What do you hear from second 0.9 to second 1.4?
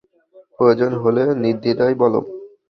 হলে